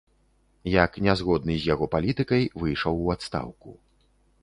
[0.83, 3.69] Як нязгодны з яго палітыкай, выйшаў у адстаўку.